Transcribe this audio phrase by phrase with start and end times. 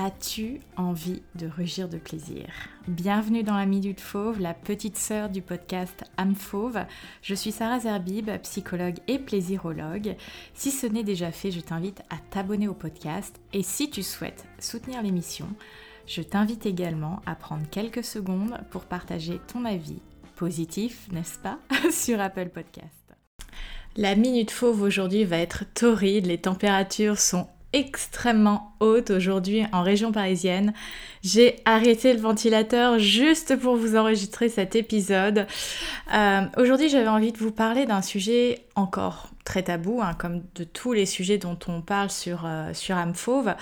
[0.00, 2.46] As-tu envie de rugir de plaisir?
[2.86, 6.84] Bienvenue dans la Minute Fauve, la petite sœur du podcast Âme Fauve.
[7.20, 10.14] Je suis Sarah Zerbib, psychologue et plaisirologue.
[10.54, 14.44] Si ce n'est déjà fait, je t'invite à t'abonner au podcast et si tu souhaites
[14.60, 15.48] soutenir l'émission,
[16.06, 19.98] je t'invite également à prendre quelques secondes pour partager ton avis
[20.36, 21.58] positif, n'est-ce pas,
[21.90, 22.94] sur Apple Podcast.
[23.96, 30.10] La Minute Fauve aujourd'hui va être torride, les températures sont extrêmement haute aujourd'hui en région
[30.10, 30.72] parisienne.
[31.22, 35.46] J'ai arrêté le ventilateur juste pour vous enregistrer cet épisode.
[36.14, 40.64] Euh, aujourd'hui j'avais envie de vous parler d'un sujet encore très tabou, hein, comme de
[40.64, 43.54] tous les sujets dont on parle sur, euh, sur âme fauve.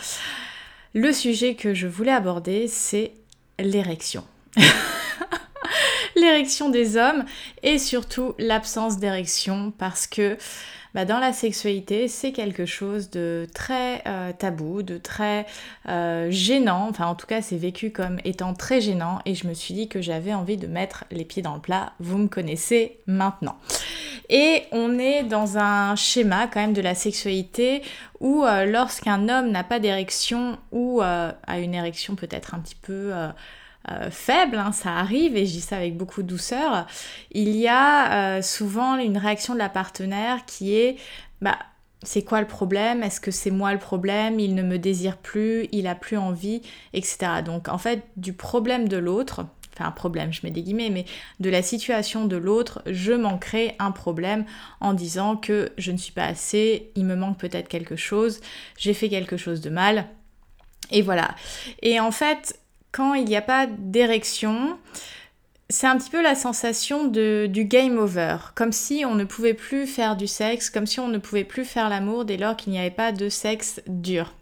[0.95, 3.13] Le sujet que je voulais aborder c'est
[3.59, 4.25] l'érection.
[6.16, 7.25] l'érection des hommes
[7.63, 10.37] et surtout l'absence d'érection parce que
[10.97, 15.45] bah, dans la sexualité, c'est quelque chose de très euh, tabou, de très
[15.91, 16.89] euh, gênant.
[16.89, 19.88] Enfin, en tout cas, c'est vécu comme étant très gênant et je me suis dit
[19.91, 21.93] que j'avais envie de mettre les pieds dans le plat.
[22.01, 23.59] Vous me connaissez maintenant.
[24.30, 27.83] Et on est dans un schéma quand même de la sexualité
[28.21, 33.13] où euh, lorsqu'un homme n'a pas d'érection ou a une érection peut-être un petit peu
[33.90, 36.87] euh, faible, hein, ça arrive, et je dis ça avec beaucoup de douceur,
[37.30, 40.96] il y a euh, souvent une réaction de la partenaire qui est
[41.40, 41.59] bah,
[42.02, 43.02] c'est quoi le problème?
[43.02, 44.38] Est-ce que c'est moi le problème?
[44.40, 47.42] Il ne me désire plus, il a plus envie, etc.
[47.45, 51.04] Donc en fait, du problème de l'autre, enfin un problème, je mets des guillemets, mais
[51.40, 54.45] de la situation de l'autre, je m'en crée un problème
[54.80, 58.40] en disant que je ne suis pas assez, il me manque peut-être quelque chose,
[58.79, 60.07] j'ai fait quelque chose de mal.
[60.90, 61.34] Et voilà.
[61.82, 62.60] Et en fait,
[62.97, 64.78] quand il n'y a pas d'érection,
[65.69, 69.53] c'est un petit peu la sensation de, du game over, comme si on ne pouvait
[69.53, 72.72] plus faire du sexe, comme si on ne pouvait plus faire l'amour dès lors qu'il
[72.72, 74.33] n'y avait pas de sexe dur.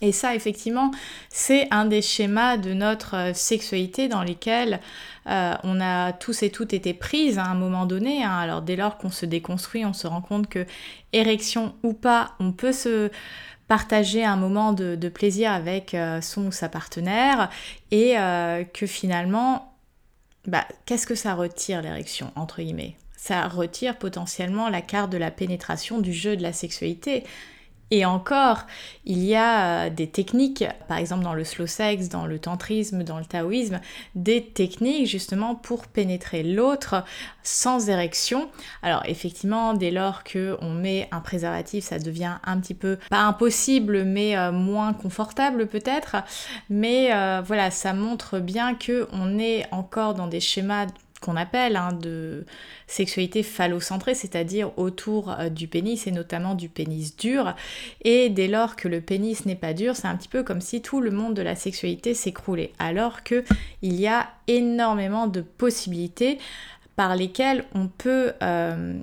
[0.00, 0.92] Et ça, effectivement,
[1.28, 4.80] c'est un des schémas de notre euh, sexualité dans lesquels
[5.26, 8.24] euh, on a tous et toutes été prises à un moment donné.
[8.24, 8.38] Hein.
[8.38, 10.64] Alors dès lors qu'on se déconstruit, on se rend compte que
[11.12, 13.10] érection ou pas, on peut se
[13.70, 17.50] partager un moment de, plaisir avec euh, son ou sa partenaire
[17.92, 19.72] et euh, que finalement,
[20.44, 22.96] bah, qu'est-ce que ça retire l'érection, entre guillemets?
[23.16, 27.22] Ça retire potentiellement la carte de la pénétration du jeu de la sexualité.
[27.92, 28.66] Et encore,
[29.04, 33.02] il y a euh, des techniques, par exemple dans le slow sex, dans le tantrisme,
[33.02, 33.80] dans le taoïsme,
[34.14, 37.04] des techniques justement pour pénétrer l'autre
[37.42, 38.48] sans érection.
[38.82, 43.22] Alors effectivement, dès lors que on met un préservatif, ça devient un petit peu pas
[43.22, 46.16] impossible, mais euh, moins confortable peut-être.
[46.68, 50.86] Mais euh, voilà, ça montre bien que on est encore dans des schémas
[51.20, 52.46] qu'on appelle hein, de
[52.86, 57.54] sexualité phallocentrée, c'est-à-dire autour euh, du pénis et notamment du pénis dur.
[58.02, 60.80] Et dès lors que le pénis n'est pas dur, c'est un petit peu comme si
[60.80, 62.72] tout le monde de la sexualité s'écroulait.
[62.78, 63.44] Alors que
[63.82, 66.38] il y a énormément de possibilités
[66.96, 68.98] par lesquelles on peut euh,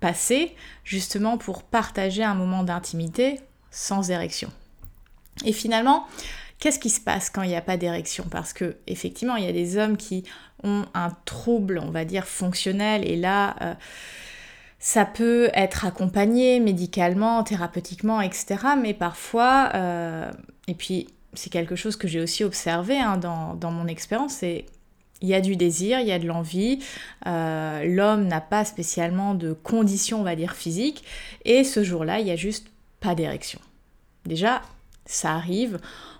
[0.00, 0.54] passer
[0.84, 4.50] justement pour partager un moment d'intimité sans érection.
[5.46, 6.06] Et finalement,
[6.62, 8.24] Qu'est-ce qui se passe quand il n'y a pas d'érection?
[8.30, 10.22] Parce que effectivement, il y a des hommes qui
[10.64, 13.74] ont un trouble, on va dire, fonctionnel, et là, euh,
[14.78, 18.56] ça peut être accompagné médicalement, thérapeutiquement, etc.
[18.80, 20.30] Mais parfois, euh,
[20.66, 24.66] et puis c'est quelque chose que j'ai aussi observé hein, dans, mon expérience, c'est
[25.20, 26.80] il y a du désir, il y a de l'envie,
[27.28, 31.04] euh, l'homme n'a pas spécialement de conditions, on va dire, physiques,
[31.44, 32.66] et ce jour-là, il n'y a juste
[32.98, 33.60] pas d'érection.
[34.26, 34.62] Déjà,
[35.06, 35.78] ça arrive,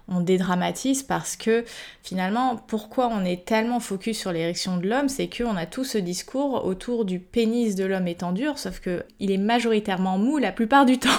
[0.08, 1.64] on dédramatise parce que
[2.02, 5.98] finalement, pourquoi on est tellement focus sur l'érection de l'homme, c'est qu'on a tout ce
[5.98, 10.86] discours autour du pénis de l'homme étant dur, sauf qu'il est majoritairement mou la plupart
[10.86, 11.10] du temps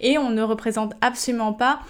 [0.00, 1.80] et on ne représente absolument pas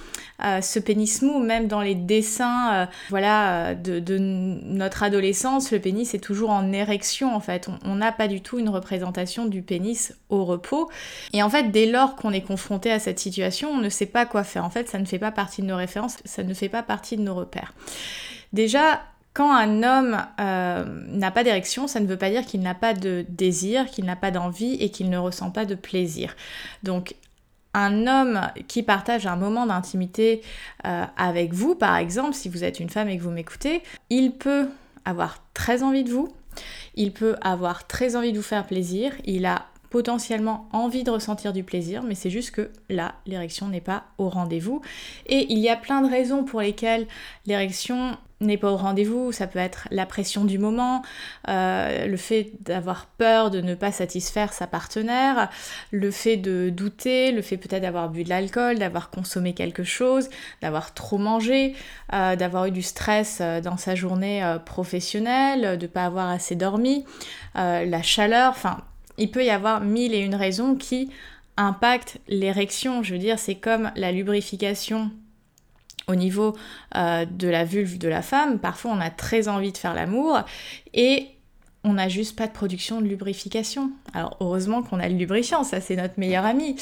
[0.44, 6.14] euh, ce pénis mou, même dans les dessins euh, voilà, de, notre adolescence, le pénis
[6.14, 7.68] est toujours en érection en fait.
[7.84, 10.88] On n'a pas du tout une représentation du pénis au repos.
[11.32, 14.26] Et en fait, dès lors qu'on est confronté à cette situation, on ne sait pas
[14.26, 14.64] quoi faire.
[14.64, 17.16] En fait, ça ne fait pas partie de nos références, ça ne fait pas partie
[17.16, 17.72] de nos repères.
[18.52, 19.02] Déjà,
[19.34, 22.94] quand un homme euh, n'a pas d'érection, ça ne veut pas dire qu'il n'a pas
[22.94, 26.34] de désir, qu'il n'a pas d'envie et qu'il ne ressent pas de plaisir.
[26.82, 27.14] Donc
[27.74, 30.42] un homme qui partage un moment d'intimité
[30.86, 34.32] euh, avec vous, par exemple, si vous êtes une femme et que vous m'écoutez, il
[34.32, 34.68] peut
[35.04, 36.28] avoir très envie de vous,
[36.94, 41.52] il peut avoir très envie de vous faire plaisir, il a potentiellement envie de ressentir
[41.52, 44.82] du plaisir, mais c'est juste que là, l'érection n'est pas au rendez-vous.
[45.26, 47.06] Et il y a plein de raisons pour lesquelles
[47.46, 51.02] l'érection n'est pas au rendez-vous, ça peut être la pression du moment,
[51.48, 55.50] euh, le fait d'avoir peur de ne pas satisfaire sa partenaire,
[55.90, 60.30] le fait de douter, le fait peut-être d'avoir bu de l'alcool, d'avoir consommé quelque chose,
[60.62, 61.74] d'avoir trop mangé,
[62.12, 66.54] euh, d'avoir eu du stress euh, dans sa journée professionnelle, de ne pas avoir assez
[66.54, 67.04] dormi,
[67.54, 68.78] la chaleur, enfin
[69.18, 71.10] il peut y avoir mille et une raisons qui
[71.56, 73.02] impactent l'érection.
[73.02, 75.10] Je veux dire, c'est comme la lubrification
[76.06, 76.56] au niveau
[76.96, 78.58] euh, de la vulve de la femme.
[78.58, 80.40] Parfois, on a très envie de faire l'amour
[80.94, 81.28] et
[81.84, 83.90] on n'a juste pas de production de lubrification.
[84.14, 86.76] Alors, heureusement qu'on a le lubrifiant, ça c'est notre meilleur ami.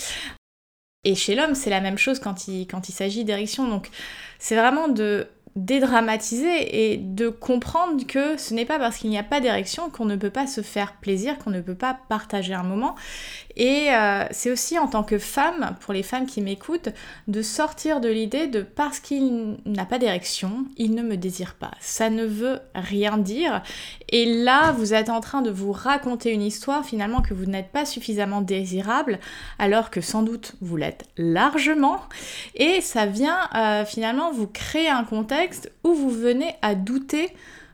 [1.05, 3.69] Et chez l'homme, c'est la même chose quand il, quand il s'agit d'érection.
[3.69, 3.91] Donc,
[4.39, 9.23] c'est vraiment de dédramatiser et de comprendre que ce n'est pas parce qu'il n'y a
[9.23, 12.63] pas d'érection qu'on ne peut pas se faire plaisir, qu'on ne peut pas partager un
[12.63, 12.95] moment.
[13.57, 16.91] Et euh, c'est aussi en tant que femme, pour les femmes qui m'écoutent,
[17.27, 21.71] de sortir de l'idée de parce qu'il n'a pas d'érection, il ne me désire pas.
[21.81, 23.63] Ça ne veut rien dire.
[24.11, 27.73] Et là, vous êtes en train de vous raconter une histoire finalement que vous n'êtes
[27.73, 29.19] pas suffisamment désirable,
[29.59, 32.01] alors que sans doute vous l'êtes largement.
[32.57, 35.46] Et ça vient euh, finalement vous créer un contexte
[35.85, 37.31] où vous venez à douter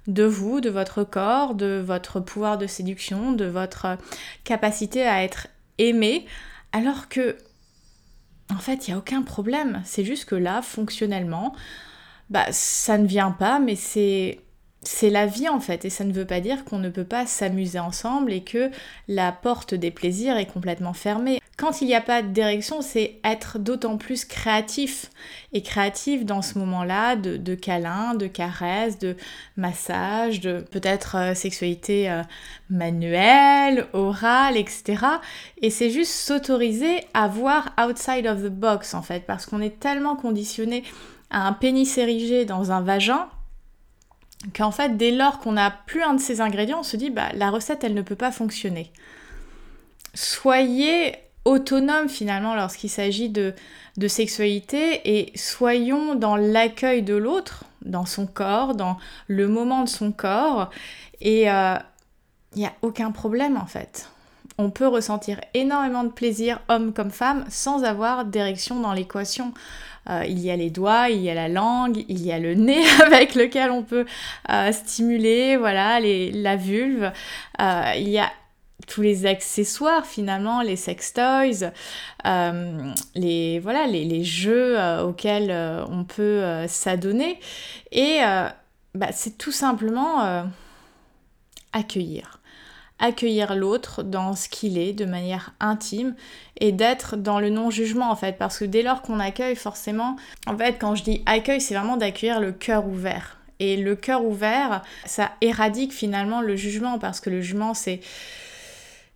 [0.06, 3.98] de vous, de votre corps, de votre pouvoir de séduction, de votre
[4.44, 5.48] capacité à être
[5.78, 6.26] aimer,
[6.72, 7.36] alors que,
[8.50, 9.82] en fait, il n'y a aucun problème.
[9.84, 11.54] C'est juste que là, fonctionnellement,
[12.30, 14.40] bah, ça ne vient pas, mais c'est
[14.84, 17.26] c'est la vie en fait, et ça ne veut pas dire qu'on ne peut pas
[17.26, 18.70] s'amuser ensemble et que
[19.08, 21.40] la porte des plaisirs est complètement fermée.
[21.58, 25.10] Quand il n'y a pas d'érection, c'est être d'autant plus créatif.
[25.52, 29.16] Et créatif dans ce moment-là de, de câlins, de caresses, de
[29.56, 32.22] massages, de peut-être euh, sexualité euh,
[32.70, 35.04] manuelle, orale, etc.
[35.60, 39.78] Et c'est juste s'autoriser à voir outside of the box en fait, parce qu'on est
[39.78, 40.84] tellement conditionné
[41.30, 43.28] à un pénis érigé dans un vagin
[44.56, 47.28] qu'en fait, dès lors qu'on n'a plus un de ces ingrédients, on se dit, bah,
[47.34, 48.90] la recette, elle ne peut pas fonctionner.
[50.14, 53.54] Soyez autonome finalement lorsqu'il s'agit de,
[53.96, 58.96] de sexualité et soyons dans l'accueil de l'autre, dans son corps, dans
[59.26, 60.70] le moment de son corps.
[61.20, 61.76] Et il euh,
[62.56, 64.08] n'y a aucun problème en fait.
[64.58, 69.52] On peut ressentir énormément de plaisir, homme comme femme, sans avoir d'érection dans l'équation.
[70.10, 72.54] Euh, il y a les doigts, il y a la langue, il y a le
[72.54, 74.04] nez avec lequel on peut
[74.50, 77.12] euh, stimuler, voilà, les, la vulve.
[77.58, 78.30] Il y a
[78.86, 81.70] tous les accessoires finalement, les sex toys,
[83.14, 85.50] les, voilà, les, jeux auxquels
[85.88, 87.38] on peut s'adonner.
[87.90, 88.20] Et
[88.94, 90.44] bah, c'est tout simplement
[91.72, 92.40] accueillir.
[92.98, 96.14] Accueillir l'autre dans ce qu'il est de manière intime
[96.60, 98.38] et d'être dans le non-jugement en fait.
[98.38, 101.96] Parce que dès lors qu'on accueille forcément en fait quand je dis accueil c'est vraiment
[101.96, 103.38] d'accueillir le cœur ouvert.
[103.58, 106.98] Et le cœur ouvert ça éradique finalement le jugement.
[107.00, 108.00] Parce que le jugement c'est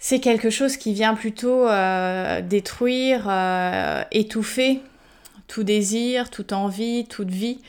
[0.08, 4.80] c'est quelque chose qui vient plutôt euh, détruire, euh, étouffer
[5.48, 7.60] tout désir, toute envie, toute vie.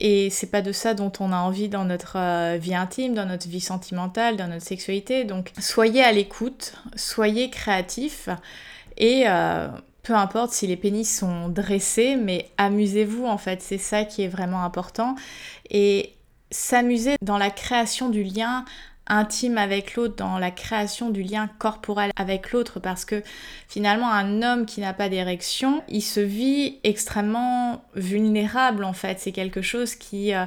[0.00, 3.24] Et c'est pas de ça dont on a envie dans notre euh, vie intime, dans
[3.24, 5.22] notre vie sentimentale, dans notre sexualité.
[5.22, 8.30] Donc soyez à l'écoute, soyez créatifs
[8.96, 9.26] et
[10.02, 14.28] peu importe si les pénis sont dressés, mais amusez-vous en fait, c'est ça qui est
[14.28, 15.14] vraiment important.
[15.70, 16.14] Et
[16.50, 18.64] s'amuser dans la création du lien
[19.06, 23.22] intime avec l'autre, dans la création du lien corporel avec l'autre, parce que
[23.68, 29.20] finalement un homme qui n'a pas d'érection, il se vit extrêmement vulnérable en fait.
[29.20, 30.44] C'est quelque chose qui euh,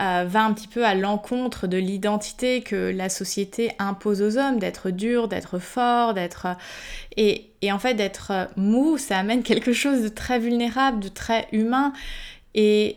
[0.00, 4.58] euh, va un petit peu à l'encontre de l'identité que la société impose aux hommes,
[4.58, 6.46] d'être dur, d'être fort, d'être...
[7.16, 11.48] Et, et en fait d'être mou, ça amène quelque chose de très vulnérable, de très
[11.50, 11.92] humain.
[12.54, 12.96] Et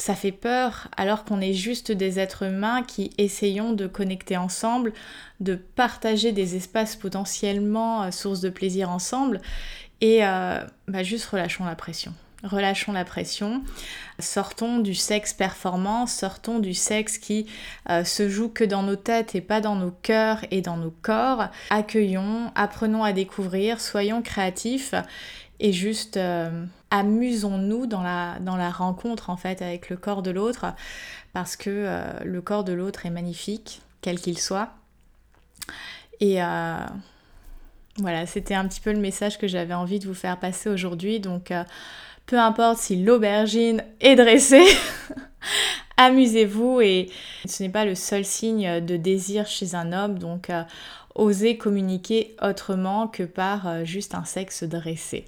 [0.00, 4.92] ça fait peur alors qu'on est juste des êtres humains qui essayons de connecter ensemble,
[5.40, 9.40] de partager des espaces potentiellement euh, sources de plaisir ensemble
[10.00, 12.14] et euh, bah, juste relâchons la pression.
[12.44, 13.64] Relâchons la pression,
[14.20, 17.46] sortons du sexe performant, sortons du sexe qui
[17.90, 20.94] euh, se joue que dans nos têtes et pas dans nos cœurs et dans nos
[21.02, 21.48] corps.
[21.70, 24.94] Accueillons, apprenons à découvrir, soyons créatifs
[25.60, 30.66] et juste euh, amusons-nous dans la, rencontre en fait avec le corps de l'autre
[31.32, 34.70] parce que euh, le corps de l'autre est magnifique, quel qu'il soit.
[36.20, 36.76] Et euh,
[37.96, 41.20] voilà, c'était un petit peu le message que j'avais envie de vous faire passer aujourd'hui.
[41.20, 41.52] Donc
[42.26, 44.66] peu importe si l'aubergine est dressée,
[45.96, 47.10] amusez-vous et
[47.46, 50.18] ce n'est pas le seul signe de désir chez un homme.
[50.18, 50.50] Donc
[51.18, 55.26] oser communiquer autrement que par euh, juste un sexe dressé.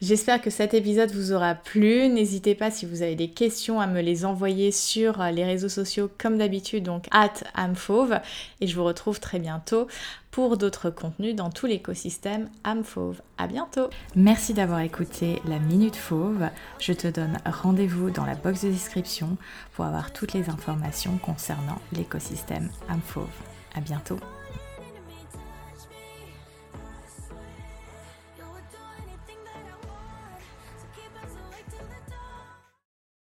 [0.00, 2.08] J'espère que cet épisode vous aura plu.
[2.08, 5.68] N'hésitez pas si vous avez des questions à me les envoyer sur euh, les réseaux
[5.68, 8.20] sociaux comme d'habitude, donc at amfauve.
[8.60, 9.88] Et je vous retrouve très bientôt
[10.30, 13.20] pour d'autres contenus dans tout l'écosystème Amfauve.
[13.38, 13.90] À bientôt.
[14.14, 16.48] Merci d'avoir écouté la Minute Fauve.
[16.78, 19.36] Je te donne rendez-vous dans la box de description
[19.74, 23.28] pour avoir toutes les informations concernant l'écosystème Amfauve.
[23.74, 24.18] À bientôt.